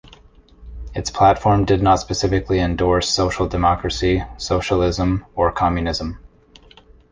Its 0.95 1.11
platform 1.11 1.63
did 1.63 1.83
not 1.83 1.99
specifically 1.99 2.57
endorse 2.59 3.07
social 3.07 3.47
democracy, 3.47 4.23
socialism, 4.37 5.23
or 5.35 5.51
communism. 5.51 6.17